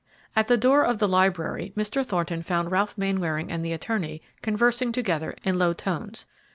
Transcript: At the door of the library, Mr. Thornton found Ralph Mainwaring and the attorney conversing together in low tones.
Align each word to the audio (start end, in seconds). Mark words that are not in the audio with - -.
At 0.35 0.47
the 0.47 0.57
door 0.57 0.83
of 0.83 0.97
the 0.97 1.07
library, 1.07 1.73
Mr. 1.77 2.03
Thornton 2.03 2.41
found 2.41 2.71
Ralph 2.71 2.97
Mainwaring 2.97 3.51
and 3.51 3.63
the 3.63 3.71
attorney 3.71 4.23
conversing 4.41 4.91
together 4.91 5.35
in 5.43 5.59
low 5.59 5.73
tones. 5.73 6.25